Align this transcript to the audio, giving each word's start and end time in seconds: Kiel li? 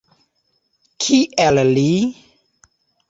Kiel 1.05 1.61
li? 1.69 1.85